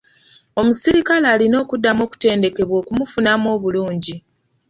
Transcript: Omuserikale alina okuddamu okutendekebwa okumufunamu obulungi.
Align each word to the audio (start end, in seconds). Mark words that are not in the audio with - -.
Omuserikale 0.59 1.25
alina 1.33 1.55
okuddamu 1.63 2.01
okutendekebwa 2.03 2.75
okumufunamu 2.81 3.45
obulungi. 3.55 4.15